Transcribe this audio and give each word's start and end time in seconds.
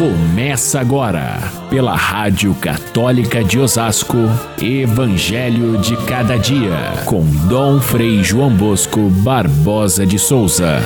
Começa 0.00 0.80
agora, 0.80 1.36
pela 1.68 1.94
Rádio 1.94 2.54
Católica 2.54 3.44
de 3.44 3.58
Osasco, 3.58 4.16
Evangelho 4.58 5.78
de 5.78 5.94
Cada 6.06 6.38
Dia, 6.38 7.04
com 7.06 7.22
Dom 7.46 7.78
Frei 7.82 8.24
João 8.24 8.56
Bosco 8.56 9.10
Barbosa 9.22 10.06
de 10.06 10.18
Souza. 10.18 10.78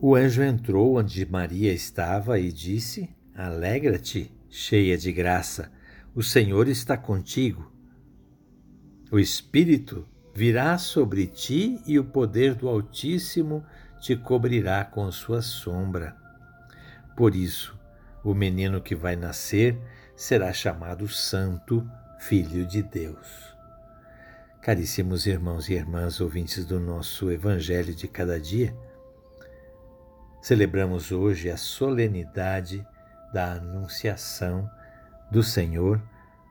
O 0.00 0.16
anjo 0.16 0.42
entrou 0.42 0.98
onde 0.98 1.24
Maria 1.24 1.72
estava 1.72 2.40
e 2.40 2.50
disse: 2.50 3.08
Alegra-te, 3.32 4.28
cheia 4.50 4.98
de 4.98 5.12
graça, 5.12 5.70
o 6.16 6.20
Senhor 6.20 6.66
está 6.66 6.96
contigo. 6.96 7.72
O 9.12 9.20
Espírito 9.20 10.04
virá 10.34 10.78
sobre 10.78 11.26
ti 11.26 11.80
e 11.86 11.98
o 11.98 12.04
poder 12.04 12.54
do 12.54 12.68
Altíssimo 12.68 13.64
te 14.00 14.16
cobrirá 14.16 14.84
com 14.84 15.10
sua 15.12 15.42
sombra. 15.42 16.16
Por 17.16 17.34
isso, 17.34 17.78
o 18.24 18.34
menino 18.34 18.80
que 18.80 18.94
vai 18.94 19.16
nascer 19.16 19.78
será 20.16 20.52
chamado 20.52 21.08
Santo 21.08 21.86
Filho 22.18 22.66
de 22.66 22.82
Deus. 22.82 23.56
Caríssimos 24.60 25.26
irmãos 25.26 25.68
e 25.68 25.74
irmãs 25.74 26.20
ouvintes 26.20 26.64
do 26.64 26.78
nosso 26.78 27.30
Evangelho 27.30 27.94
de 27.94 28.06
cada 28.06 28.40
dia, 28.40 28.76
celebramos 30.40 31.10
hoje 31.10 31.50
a 31.50 31.56
solenidade 31.56 32.86
da 33.32 33.52
Anunciação 33.52 34.70
do 35.30 35.42
Senhor, 35.42 36.00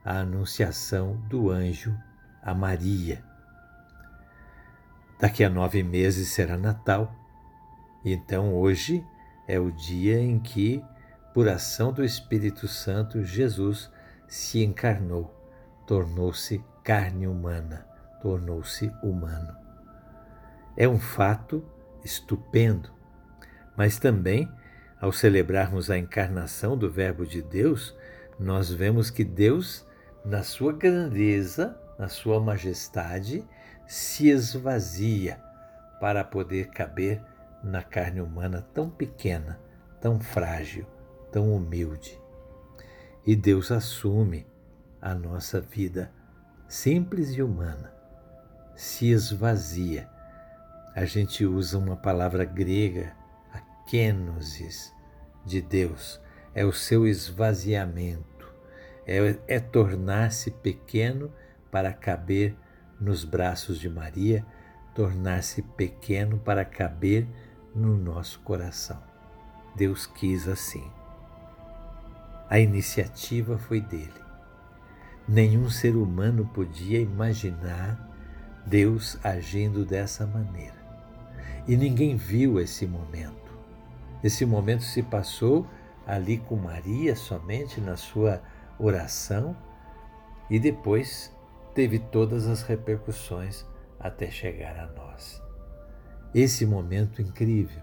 a 0.03 0.19
Anunciação 0.19 1.15
do 1.29 1.49
anjo 1.49 1.95
a 2.41 2.53
Maria. 2.53 3.30
Daqui 5.21 5.43
a 5.43 5.49
nove 5.51 5.83
meses 5.83 6.29
será 6.29 6.57
Natal. 6.57 7.13
Então 8.03 8.55
hoje 8.55 9.05
é 9.47 9.59
o 9.59 9.71
dia 9.71 10.19
em 10.19 10.39
que, 10.39 10.83
por 11.31 11.47
ação 11.47 11.93
do 11.93 12.03
Espírito 12.03 12.67
Santo, 12.67 13.23
Jesus 13.23 13.91
se 14.27 14.63
encarnou, 14.63 15.31
tornou-se 15.85 16.65
carne 16.83 17.27
humana, 17.27 17.85
tornou-se 18.19 18.91
humano. 19.03 19.55
É 20.75 20.87
um 20.87 20.97
fato 20.97 21.63
estupendo, 22.03 22.89
mas 23.77 23.99
também, 23.99 24.51
ao 24.99 25.11
celebrarmos 25.11 25.91
a 25.91 25.99
encarnação 25.99 26.75
do 26.75 26.89
Verbo 26.89 27.27
de 27.27 27.43
Deus, 27.43 27.95
nós 28.39 28.71
vemos 28.71 29.11
que 29.11 29.23
Deus, 29.23 29.85
na 30.25 30.41
sua 30.41 30.73
grandeza, 30.73 31.79
na 31.99 32.07
sua 32.07 32.39
majestade, 32.39 33.47
se 33.91 34.29
esvazia 34.29 35.37
para 35.99 36.23
poder 36.23 36.69
caber 36.69 37.21
na 37.61 37.83
carne 37.83 38.21
humana 38.21 38.65
tão 38.73 38.89
pequena, 38.89 39.59
tão 39.99 40.17
frágil, 40.17 40.85
tão 41.29 41.53
humilde. 41.53 42.17
E 43.25 43.35
Deus 43.35 43.69
assume 43.69 44.47
a 45.01 45.13
nossa 45.13 45.59
vida 45.59 46.09
simples 46.69 47.35
e 47.35 47.43
humana, 47.43 47.93
se 48.77 49.11
esvazia. 49.11 50.09
A 50.95 51.03
gente 51.03 51.45
usa 51.45 51.77
uma 51.77 51.97
palavra 51.97 52.45
grega, 52.45 53.13
a 53.51 53.59
kenosis, 53.89 54.93
de 55.45 55.61
Deus, 55.61 56.21
é 56.55 56.63
o 56.63 56.71
seu 56.71 57.05
esvaziamento, 57.05 58.55
é, 59.05 59.35
é 59.49 59.59
tornar-se 59.59 60.49
pequeno 60.49 61.29
para 61.69 61.91
caber 61.91 62.55
nos 63.01 63.25
braços 63.25 63.79
de 63.79 63.89
Maria, 63.89 64.45
tornar-se 64.93 65.63
pequeno 65.63 66.37
para 66.37 66.63
caber 66.63 67.27
no 67.73 67.97
nosso 67.97 68.39
coração. 68.41 69.01
Deus 69.75 70.05
quis 70.05 70.47
assim. 70.47 70.89
A 72.47 72.59
iniciativa 72.59 73.57
foi 73.57 73.81
dele. 73.81 74.21
Nenhum 75.27 75.69
ser 75.69 75.95
humano 75.95 76.45
podia 76.53 76.99
imaginar 76.99 78.09
Deus 78.65 79.17
agindo 79.23 79.85
dessa 79.85 80.27
maneira. 80.27 80.75
E 81.67 81.77
ninguém 81.77 82.15
viu 82.15 82.59
esse 82.59 82.85
momento. 82.85 83.51
Esse 84.23 84.45
momento 84.45 84.83
se 84.83 85.01
passou 85.01 85.65
ali 86.05 86.37
com 86.37 86.55
Maria 86.55 87.15
somente 87.15 87.79
na 87.79 87.95
sua 87.95 88.41
oração 88.77 89.55
e 90.49 90.59
depois 90.59 91.31
teve 91.73 91.99
todas 91.99 92.47
as 92.47 92.61
repercussões 92.61 93.65
até 93.99 94.29
chegar 94.29 94.77
a 94.77 94.87
nós. 94.87 95.41
Esse 96.33 96.65
momento 96.65 97.21
incrível, 97.21 97.81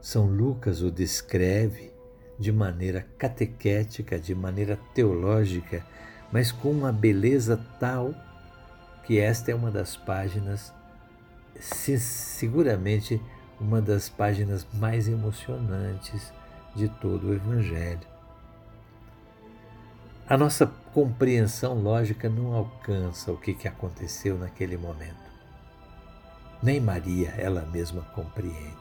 São 0.00 0.26
Lucas 0.26 0.82
o 0.82 0.90
descreve 0.90 1.92
de 2.38 2.52
maneira 2.52 3.06
catequética, 3.18 4.18
de 4.18 4.34
maneira 4.34 4.78
teológica, 4.94 5.84
mas 6.30 6.52
com 6.52 6.70
uma 6.70 6.92
beleza 6.92 7.58
tal 7.80 8.14
que 9.04 9.18
esta 9.18 9.50
é 9.50 9.54
uma 9.54 9.70
das 9.70 9.96
páginas, 9.96 10.72
seguramente 11.58 13.20
uma 13.58 13.80
das 13.80 14.08
páginas 14.08 14.66
mais 14.74 15.08
emocionantes 15.08 16.32
de 16.76 16.88
todo 16.88 17.28
o 17.28 17.34
Evangelho. 17.34 18.06
A 20.28 20.36
nossa 20.36 20.66
compreensão 20.98 21.74
lógica 21.80 22.28
não 22.28 22.54
alcança 22.54 23.30
o 23.30 23.36
que, 23.36 23.54
que 23.54 23.68
aconteceu 23.68 24.36
naquele 24.36 24.76
momento. 24.76 25.14
Nem 26.60 26.80
Maria, 26.80 27.32
ela 27.38 27.64
mesma, 27.66 28.02
compreende. 28.16 28.74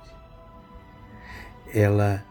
Ela, 1.71 2.23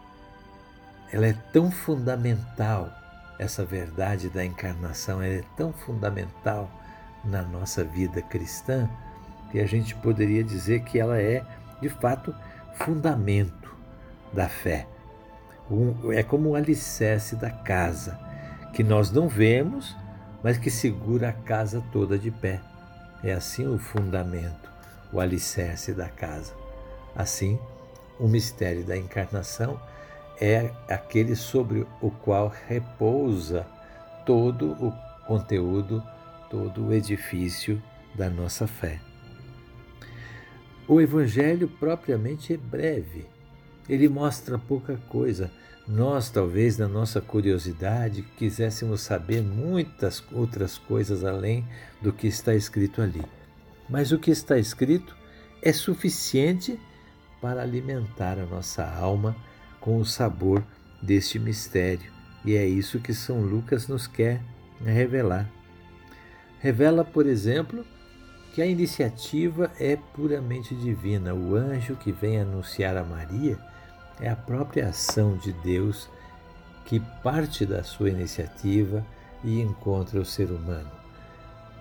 ela 1.09 1.25
é 1.25 1.31
tão 1.53 1.71
fundamental, 1.71 2.91
essa 3.39 3.63
verdade 3.63 4.27
da 4.27 4.43
encarnação, 4.43 5.21
é 5.21 5.41
tão 5.55 5.71
fundamental 5.71 6.69
na 7.23 7.43
nossa 7.43 7.81
vida 7.81 8.21
cristã, 8.21 8.89
que 9.49 9.57
a 9.57 9.65
gente 9.65 9.95
poderia 9.95 10.43
dizer 10.43 10.81
que 10.81 10.99
ela 10.99 11.17
é, 11.17 11.45
de 11.81 11.87
fato, 11.87 12.35
fundamento 12.73 13.73
da 14.33 14.49
fé. 14.49 14.85
Um, 15.71 16.11
é 16.11 16.23
como 16.23 16.49
o 16.49 16.55
alicerce 16.55 17.37
da 17.37 17.49
casa 17.49 18.26
que 18.73 18.83
nós 18.83 19.11
não 19.11 19.27
vemos, 19.27 19.95
mas 20.43 20.57
que 20.57 20.69
segura 20.69 21.29
a 21.29 21.33
casa 21.33 21.83
toda 21.91 22.17
de 22.17 22.31
pé. 22.31 22.61
É 23.23 23.33
assim 23.33 23.67
o 23.67 23.77
fundamento, 23.77 24.69
o 25.11 25.19
alicerce 25.19 25.93
da 25.93 26.07
casa. 26.07 26.53
Assim, 27.15 27.59
o 28.19 28.27
mistério 28.27 28.83
da 28.83 28.95
encarnação 28.95 29.79
é 30.39 30.71
aquele 30.87 31.35
sobre 31.35 31.85
o 32.01 32.11
qual 32.11 32.53
repousa 32.67 33.65
todo 34.25 34.71
o 34.73 34.93
conteúdo, 35.25 36.03
todo 36.49 36.87
o 36.87 36.93
edifício 36.93 37.81
da 38.15 38.29
nossa 38.29 38.67
fé. 38.67 38.99
O 40.87 41.01
Evangelho 41.01 41.67
propriamente 41.67 42.53
é 42.53 42.57
breve, 42.57 43.27
ele 43.89 44.07
mostra 44.07 44.57
pouca 44.57 44.97
coisa, 45.09 45.51
nós, 45.87 46.29
talvez, 46.29 46.77
na 46.77 46.87
nossa 46.87 47.21
curiosidade, 47.21 48.21
quiséssemos 48.35 48.99
saber 48.99 49.41
muitas 49.41 50.21
outras 50.33 50.77
coisas 50.77 51.23
além 51.23 51.65
do 52.01 52.11
que 52.11 52.27
está 52.27 52.53
escrito 52.53 53.01
ali. 53.01 53.23
Mas 53.89 54.11
o 54.11 54.19
que 54.19 54.29
está 54.29 54.57
escrito 54.57 55.15
é 55.61 55.71
suficiente 55.71 56.77
para 57.41 57.61
alimentar 57.61 58.37
a 58.37 58.45
nossa 58.45 58.85
alma 58.85 59.33
com 59.79 59.97
o 59.97 60.05
sabor 60.05 60.61
deste 61.01 61.39
mistério. 61.39 62.11
E 62.43 62.55
é 62.55 62.67
isso 62.67 62.99
que 62.99 63.13
São 63.13 63.39
Lucas 63.39 63.87
nos 63.87 64.07
quer 64.07 64.41
revelar. 64.83 65.49
Revela, 66.59 67.05
por 67.05 67.25
exemplo, 67.25 67.85
que 68.53 68.61
a 68.61 68.65
iniciativa 68.65 69.71
é 69.79 69.95
puramente 69.95 70.75
divina. 70.75 71.33
O 71.33 71.55
anjo 71.55 71.95
que 71.95 72.11
vem 72.11 72.41
anunciar 72.41 72.97
a 72.97 73.03
Maria 73.03 73.57
é 74.19 74.29
a 74.29 74.35
própria 74.35 74.89
ação 74.89 75.37
de 75.37 75.51
Deus 75.53 76.09
que 76.85 76.99
parte 77.21 77.65
da 77.65 77.83
sua 77.83 78.09
iniciativa 78.09 79.05
e 79.43 79.61
encontra 79.61 80.19
o 80.19 80.25
ser 80.25 80.49
humano, 80.51 80.89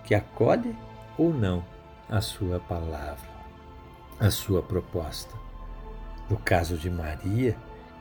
que 0.05 0.15
acolhe 0.15 0.77
ou 1.17 1.33
não 1.33 1.65
a 2.09 2.21
sua 2.21 2.61
palavra, 2.61 3.29
a 4.19 4.31
sua 4.31 4.63
proposta. 4.63 5.35
No 6.29 6.37
caso 6.37 6.77
de 6.77 6.91
Maria, 6.91 7.57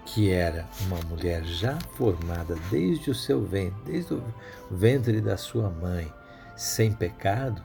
que 0.05 0.31
era 0.31 0.67
uma 0.81 0.99
mulher 1.01 1.43
já 1.43 1.77
formada 1.95 2.55
desde 2.69 3.11
o 3.11 3.15
seu 3.15 3.43
ventre, 3.43 3.79
desde 3.85 4.13
o 4.13 4.23
ventre 4.69 5.21
da 5.21 5.38
sua 5.38 5.69
mãe, 5.69 6.11
sem 6.55 6.91
pecado, 6.91 7.61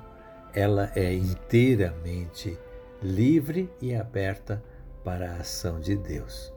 ela 0.53 0.91
é 0.95 1.15
inteiramente 1.15 2.59
livre 3.03 3.71
e 3.81 3.95
aberta 3.95 4.63
para 5.05 5.33
a 5.33 5.37
ação 5.37 5.81
de 5.81 5.97
Deus. 5.97 6.53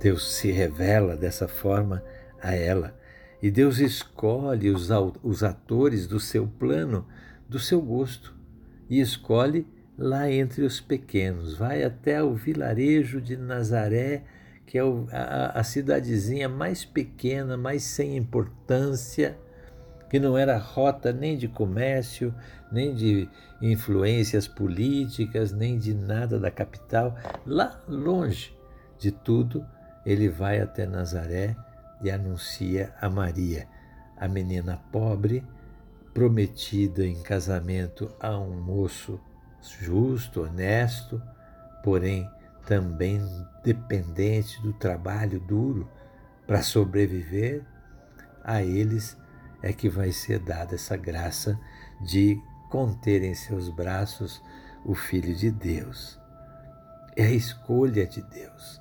Deus 0.00 0.32
se 0.32 0.50
revela 0.50 1.14
dessa 1.14 1.46
forma 1.46 2.02
a 2.42 2.54
ela. 2.54 2.98
E 3.42 3.50
Deus 3.50 3.78
escolhe 3.78 4.70
os, 4.70 4.90
atores 5.42 6.06
do 6.06 6.18
seu 6.18 6.46
plano, 6.46 7.06
do 7.48 7.58
seu 7.58 7.80
gosto. 7.80 8.34
e 8.88 9.00
escolhe 9.00 9.66
lá 9.96 10.30
entre 10.30 10.62
os 10.64 10.80
pequenos, 10.80 11.54
vai 11.54 11.84
até 11.84 12.22
o 12.22 12.34
vilarejo 12.34 13.20
de 13.20 13.36
Nazaré, 13.36 14.24
que 14.66 14.78
é 14.78 14.82
a 15.54 15.62
cidadezinha 15.62 16.48
mais 16.48 16.84
pequena, 16.84 17.56
mais 17.56 17.82
sem 17.82 18.16
importância, 18.16 19.38
que 20.08 20.18
não 20.18 20.38
era 20.38 20.56
rota 20.56 21.12
nem 21.12 21.36
de 21.36 21.46
comércio, 21.46 22.34
nem 22.72 22.94
de 22.94 23.28
influências 23.60 24.48
políticas, 24.48 25.52
nem 25.52 25.78
de 25.78 25.94
nada 25.94 26.38
da 26.38 26.50
capital. 26.50 27.16
Lá 27.44 27.80
longe 27.86 28.56
de 28.98 29.10
tudo, 29.10 29.64
ele 30.04 30.28
vai 30.28 30.60
até 30.60 30.86
Nazaré 30.86 31.56
e 32.02 32.10
anuncia 32.10 32.94
a 33.00 33.08
Maria, 33.08 33.68
a 34.16 34.26
menina 34.26 34.80
pobre, 34.90 35.44
prometida 36.14 37.06
em 37.06 37.22
casamento 37.22 38.14
a 38.18 38.36
um 38.38 38.60
moço 38.60 39.20
justo, 39.80 40.42
honesto, 40.42 41.22
porém 41.82 42.28
também 42.66 43.20
dependente 43.62 44.60
do 44.62 44.72
trabalho 44.72 45.40
duro 45.40 45.88
para 46.46 46.62
sobreviver, 46.62 47.64
a 48.42 48.62
eles 48.62 49.16
é 49.62 49.72
que 49.72 49.88
vai 49.88 50.10
ser 50.12 50.38
dada 50.38 50.74
essa 50.74 50.96
graça 50.96 51.58
de 52.00 52.40
conter 52.70 53.22
em 53.22 53.34
seus 53.34 53.68
braços 53.68 54.42
o 54.84 54.94
Filho 54.94 55.34
de 55.34 55.50
Deus. 55.50 56.18
É 57.14 57.24
a 57.24 57.30
escolha 57.30 58.06
de 58.06 58.22
Deus. 58.22 58.79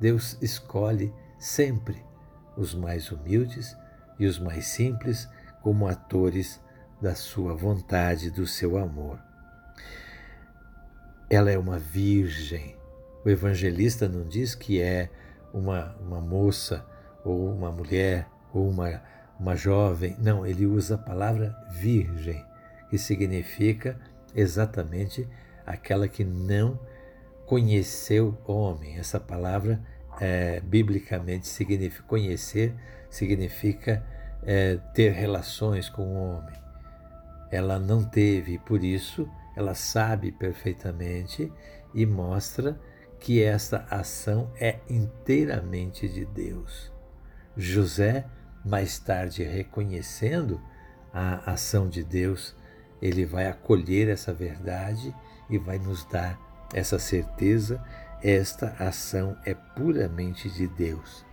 Deus 0.00 0.36
escolhe 0.40 1.12
sempre 1.38 2.04
os 2.56 2.74
mais 2.74 3.10
humildes 3.10 3.76
e 4.18 4.26
os 4.26 4.38
mais 4.38 4.66
simples 4.66 5.28
como 5.62 5.86
atores 5.86 6.60
da 7.00 7.14
sua 7.14 7.54
vontade, 7.54 8.30
do 8.30 8.46
seu 8.46 8.78
amor. 8.78 9.18
Ela 11.28 11.50
é 11.50 11.58
uma 11.58 11.78
virgem. 11.78 12.76
O 13.24 13.28
evangelista 13.28 14.08
não 14.08 14.26
diz 14.26 14.54
que 14.54 14.80
é 14.80 15.10
uma, 15.52 15.94
uma 16.00 16.20
moça 16.20 16.86
ou 17.24 17.52
uma 17.52 17.70
mulher 17.72 18.28
ou 18.52 18.68
uma 18.68 19.02
uma 19.38 19.54
jovem. 19.54 20.16
Não, 20.18 20.46
ele 20.46 20.66
usa 20.66 20.94
a 20.94 20.98
palavra 20.98 21.54
virgem, 21.70 22.44
que 22.88 22.98
significa 22.98 23.98
exatamente 24.34 25.28
aquela 25.64 26.08
que 26.08 26.24
não 26.24 26.78
conheceu 27.46 28.36
homem. 28.44 28.98
Essa 28.98 29.18
palavra, 29.18 29.80
é, 30.20 30.60
biblicamente, 30.60 31.46
significa 31.46 32.02
conhecer, 32.02 32.74
significa 33.08 34.04
é, 34.42 34.78
ter 34.92 35.12
relações 35.12 35.88
com 35.88 36.02
o 36.02 36.14
homem. 36.14 36.54
Ela 37.50 37.78
não 37.78 38.04
teve, 38.04 38.58
por 38.58 38.82
isso, 38.82 39.28
ela 39.56 39.74
sabe 39.74 40.32
perfeitamente 40.32 41.50
e 41.94 42.04
mostra 42.04 42.78
que 43.18 43.42
essa 43.42 43.86
ação 43.90 44.50
é 44.60 44.80
inteiramente 44.90 46.08
de 46.08 46.24
Deus. 46.24 46.92
José 47.56 48.26
mais 48.64 48.98
tarde 48.98 49.44
reconhecendo 49.44 50.60
a 51.12 51.52
ação 51.52 51.88
de 51.88 52.02
Deus, 52.02 52.54
ele 53.00 53.24
vai 53.24 53.46
acolher 53.46 54.08
essa 54.08 54.34
verdade 54.34 55.14
e 55.48 55.56
vai 55.56 55.78
nos 55.78 56.04
dar 56.04 56.38
essa 56.72 56.98
certeza. 56.98 57.82
Esta 58.22 58.74
ação 58.78 59.36
é 59.44 59.54
puramente 59.54 60.50
de 60.50 60.66
Deus, 60.66 61.24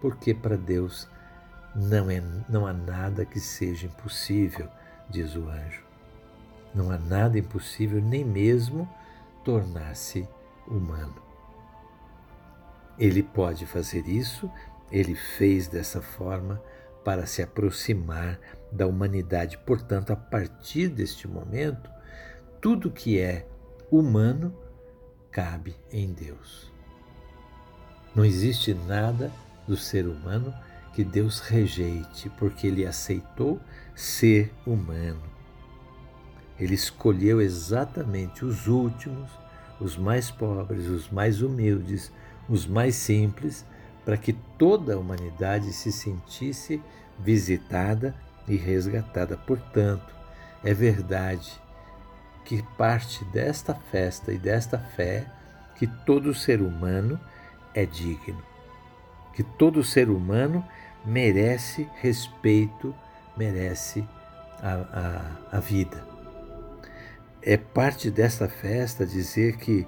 porque 0.00 0.32
para 0.32 0.56
Deus 0.56 1.08
não, 1.74 2.08
é, 2.10 2.22
não 2.48 2.66
há 2.66 2.72
nada 2.72 3.24
que 3.24 3.40
seja 3.40 3.86
impossível, 3.86 4.68
diz 5.08 5.34
o 5.34 5.48
anjo. 5.48 5.84
Não 6.74 6.90
há 6.90 6.98
nada 6.98 7.38
impossível, 7.38 8.00
nem 8.00 8.24
mesmo 8.24 8.88
tornar-se 9.44 10.26
humano. 10.68 11.20
Ele 12.96 13.22
pode 13.22 13.66
fazer 13.66 14.06
isso 14.06 14.50
ele 14.90 15.14
fez 15.14 15.68
dessa 15.68 16.02
forma 16.02 16.60
para 17.04 17.26
se 17.26 17.42
aproximar 17.42 18.38
da 18.70 18.86
humanidade. 18.86 19.56
Portanto, 19.58 20.12
a 20.12 20.16
partir 20.16 20.88
deste 20.88 21.28
momento, 21.28 21.90
tudo 22.60 22.90
que 22.90 23.18
é 23.18 23.46
humano 23.90 24.54
cabe 25.30 25.74
em 25.92 26.12
Deus. 26.12 26.70
Não 28.14 28.24
existe 28.24 28.74
nada 28.74 29.30
do 29.66 29.76
ser 29.76 30.06
humano 30.06 30.52
que 30.92 31.04
Deus 31.04 31.40
rejeite, 31.40 32.28
porque 32.38 32.66
ele 32.66 32.84
aceitou 32.84 33.60
ser 33.94 34.52
humano. 34.66 35.22
Ele 36.58 36.74
escolheu 36.74 37.40
exatamente 37.40 38.44
os 38.44 38.66
últimos, 38.66 39.30
os 39.80 39.96
mais 39.96 40.30
pobres, 40.30 40.86
os 40.86 41.08
mais 41.08 41.40
humildes, 41.40 42.12
os 42.48 42.66
mais 42.66 42.96
simples, 42.96 43.64
para 44.04 44.16
que 44.16 44.32
toda 44.58 44.94
a 44.94 44.98
humanidade 44.98 45.72
se 45.72 45.92
sentisse 45.92 46.82
visitada 47.18 48.14
e 48.48 48.56
resgatada. 48.56 49.36
Portanto, 49.36 50.12
é 50.64 50.74
verdade 50.74 51.60
que 52.50 52.64
parte 52.76 53.24
desta 53.26 53.76
festa 53.92 54.32
e 54.32 54.36
desta 54.36 54.76
fé 54.76 55.24
que 55.76 55.86
todo 55.86 56.34
ser 56.34 56.60
humano 56.60 57.16
é 57.72 57.86
digno, 57.86 58.42
que 59.32 59.44
todo 59.44 59.84
ser 59.84 60.10
humano 60.10 60.66
merece 61.04 61.88
respeito, 62.00 62.92
merece 63.36 64.04
a, 64.60 65.36
a, 65.52 65.58
a 65.58 65.60
vida. 65.60 66.04
É 67.40 67.56
parte 67.56 68.10
desta 68.10 68.48
festa 68.48 69.06
dizer 69.06 69.56
que 69.56 69.86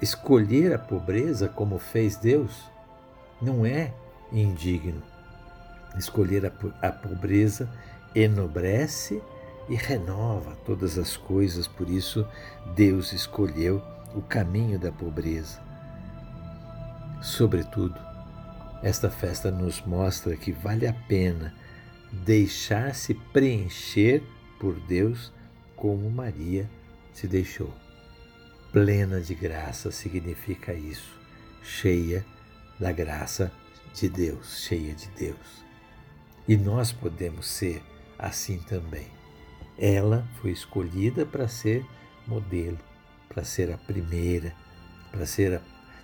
escolher 0.00 0.72
a 0.72 0.78
pobreza 0.78 1.50
como 1.50 1.78
fez 1.78 2.16
Deus 2.16 2.66
não 3.42 3.66
é 3.66 3.92
indigno. 4.32 5.02
Escolher 5.98 6.46
a, 6.46 6.88
a 6.88 6.90
pobreza 6.90 7.68
enobrece 8.14 9.22
e 9.68 9.74
renova 9.74 10.56
todas 10.64 10.98
as 10.98 11.16
coisas, 11.16 11.66
por 11.66 11.88
isso 11.88 12.26
Deus 12.74 13.12
escolheu 13.12 13.82
o 14.14 14.20
caminho 14.22 14.78
da 14.78 14.92
pobreza. 14.92 15.60
Sobretudo, 17.22 17.98
esta 18.82 19.10
festa 19.10 19.50
nos 19.50 19.80
mostra 19.82 20.36
que 20.36 20.52
vale 20.52 20.86
a 20.86 20.92
pena 20.92 21.54
deixar-se 22.12 23.14
preencher 23.32 24.22
por 24.58 24.78
Deus 24.80 25.32
como 25.76 26.10
Maria 26.10 26.68
se 27.12 27.26
deixou. 27.26 27.72
Plena 28.72 29.20
de 29.20 29.34
graça 29.34 29.90
significa 29.90 30.74
isso, 30.74 31.18
cheia 31.62 32.24
da 32.78 32.90
graça 32.90 33.52
de 33.94 34.08
Deus, 34.08 34.58
cheia 34.60 34.94
de 34.94 35.08
Deus. 35.10 35.64
E 36.48 36.56
nós 36.56 36.90
podemos 36.90 37.46
ser 37.46 37.82
assim 38.18 38.58
também. 38.58 39.21
Ela 39.78 40.26
foi 40.40 40.50
escolhida 40.50 41.24
para 41.24 41.48
ser 41.48 41.84
modelo, 42.26 42.78
para 43.28 43.44
ser 43.44 43.72
a 43.72 43.78
primeira, 43.78 44.54
para 45.10 45.26
ser 45.26 45.54
a, 45.54 45.60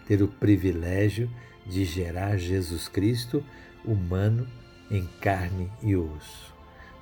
ter 0.07 0.23
o 0.23 0.29
privilégio 0.29 1.31
de 1.67 1.85
gerar 1.85 2.37
Jesus 2.39 2.89
Cristo 2.89 3.45
humano 3.85 4.47
em 4.91 5.07
carne 5.21 5.71
e 5.83 5.95
osso. 5.95 6.55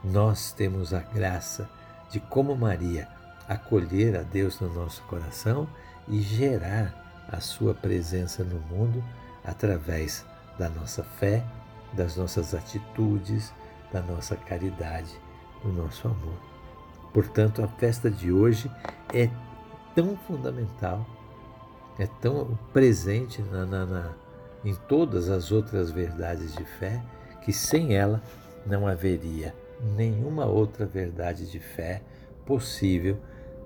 Nós 0.03 0.53
temos 0.53 0.93
a 0.93 1.01
graça 1.01 1.69
de, 2.11 2.21
como 2.21 2.57
Maria, 2.57 3.09
acolher 3.49 4.17
a 4.17 4.23
Deus 4.23 4.61
no 4.61 4.73
nosso 4.73 5.03
coração 5.05 5.69
e 6.09 6.21
gerar 6.21 7.27
a 7.29 7.41
sua 7.41 7.75
presença 7.75 8.45
no 8.45 8.61
mundo 8.61 9.03
através 9.45 10.25
da 10.59 10.69
nossa 10.69 11.03
fé, 11.03 11.45
das 11.93 12.17
nossas 12.17 12.55
atitudes, 12.55 13.53
da 13.93 14.01
nossa 14.01 14.37
caridade, 14.37 15.19
do 15.63 15.73
nosso 15.73 16.09
amor. 16.09 16.56
Portanto, 17.17 17.63
a 17.63 17.67
festa 17.67 18.11
de 18.11 18.31
hoje 18.31 18.71
é 19.15 19.31
tão 19.95 20.19
fundamental, 20.19 21.07
é 21.99 22.07
tão 22.07 22.59
presente 22.75 23.41
na, 23.41 23.65
na, 23.65 23.87
na, 23.87 24.15
em 24.63 24.75
todas 24.87 25.31
as 25.31 25.51
outras 25.51 25.91
verdades 25.91 26.55
de 26.55 26.63
fé, 26.79 27.03
que 27.41 27.55
sem 27.55 27.97
ela 27.97 28.23
não 28.67 28.87
haveria 28.87 29.55
nenhuma 29.97 30.45
outra 30.45 30.85
verdade 30.85 31.51
de 31.51 31.59
fé 31.59 32.03
possível 32.45 33.17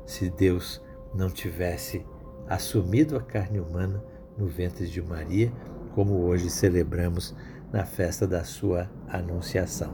se 0.06 0.30
Deus 0.30 0.80
não 1.12 1.28
tivesse 1.28 2.06
assumido 2.48 3.16
a 3.16 3.20
carne 3.20 3.58
humana 3.58 4.00
no 4.38 4.46
ventre 4.46 4.86
de 4.86 5.02
Maria, 5.02 5.52
como 5.96 6.20
hoje 6.20 6.48
celebramos 6.48 7.34
na 7.72 7.84
festa 7.84 8.28
da 8.28 8.44
sua 8.44 8.88
anunciação. 9.08 9.92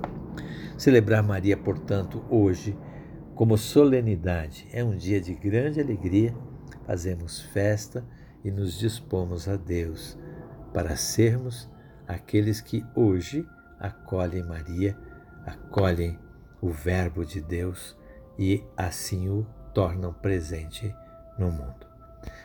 Celebrar 0.77 1.23
Maria, 1.23 1.57
portanto, 1.57 2.23
hoje, 2.29 2.77
como 3.37 3.59
solenidade, 3.59 4.67
é 4.73 4.83
um 4.83 4.97
dia 4.97 5.21
de 5.21 5.35
grande 5.35 5.79
alegria, 5.79 6.35
fazemos 6.87 7.43
festa 7.43 8.03
e 8.43 8.51
nos 8.51 8.79
dispomos 8.79 9.47
a 9.47 9.57
Deus 9.57 10.19
para 10.73 10.97
sermos 10.97 11.71
aqueles 12.09 12.63
que 12.63 12.83
hoje 12.95 13.47
acolhem 13.79 14.43
Maria, 14.43 14.97
acolhem 15.45 16.19
o 16.63 16.71
Verbo 16.71 17.27
de 17.27 17.43
Deus 17.43 17.95
e 18.39 18.65
assim 18.75 19.29
o 19.29 19.47
tornam 19.75 20.15
presente 20.15 20.95
no 21.39 21.51
mundo. 21.51 21.87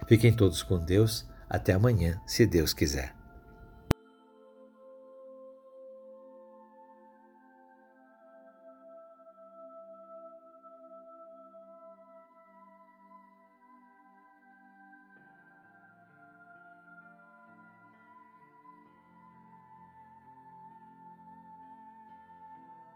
Fiquem 0.07 0.33
todos 0.33 0.61
com 0.61 0.77
Deus. 0.77 1.25
Até 1.49 1.73
amanhã, 1.73 2.19
se 2.25 2.45
Deus 2.45 2.73
quiser. 2.73 3.20